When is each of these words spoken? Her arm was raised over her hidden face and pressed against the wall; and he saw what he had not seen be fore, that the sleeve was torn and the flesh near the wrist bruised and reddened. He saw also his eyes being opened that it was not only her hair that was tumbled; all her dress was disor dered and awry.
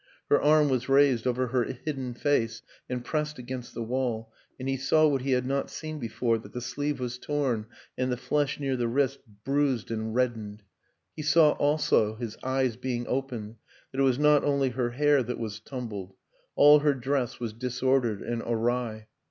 Her 0.29 0.41
arm 0.41 0.67
was 0.69 0.89
raised 0.89 1.27
over 1.27 1.49
her 1.49 1.63
hidden 1.63 2.15
face 2.15 2.63
and 2.89 3.05
pressed 3.05 3.37
against 3.37 3.75
the 3.75 3.83
wall; 3.83 4.33
and 4.59 4.67
he 4.67 4.75
saw 4.75 5.07
what 5.07 5.21
he 5.21 5.33
had 5.33 5.45
not 5.45 5.69
seen 5.69 5.99
be 5.99 6.07
fore, 6.07 6.39
that 6.39 6.53
the 6.53 6.59
sleeve 6.59 6.99
was 6.99 7.19
torn 7.19 7.67
and 7.95 8.11
the 8.11 8.17
flesh 8.17 8.59
near 8.59 8.75
the 8.75 8.87
wrist 8.87 9.19
bruised 9.45 9.91
and 9.91 10.15
reddened. 10.15 10.63
He 11.15 11.21
saw 11.21 11.51
also 11.51 12.15
his 12.15 12.35
eyes 12.43 12.77
being 12.77 13.05
opened 13.07 13.57
that 13.91 13.99
it 13.99 14.03
was 14.03 14.17
not 14.17 14.43
only 14.43 14.69
her 14.69 14.89
hair 14.89 15.21
that 15.21 15.37
was 15.37 15.59
tumbled; 15.59 16.15
all 16.55 16.79
her 16.79 16.95
dress 16.95 17.39
was 17.39 17.53
disor 17.53 18.01
dered 18.01 18.27
and 18.27 18.41
awry. 18.41 19.05